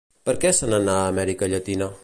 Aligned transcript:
Per 0.29 0.33
què 0.45 0.51
se 0.59 0.69
n'anà 0.71 0.95
a 1.03 1.13
Amèrica 1.13 1.53
Llatina? 1.53 1.95